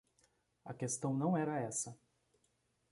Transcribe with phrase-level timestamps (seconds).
[0.65, 1.95] A questão não era essa.